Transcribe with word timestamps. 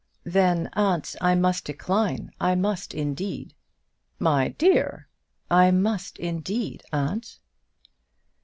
"Then, 0.25 0.67
aunt, 0.73 1.15
I 1.21 1.35
must 1.35 1.63
decline; 1.65 2.31
I 2.41 2.55
must, 2.55 2.95
indeed." 2.95 3.53
"My 4.17 4.47
dear!" 4.47 5.07
"I 5.51 5.69
must, 5.69 6.17
indeed, 6.17 6.81
aunt." 6.91 7.37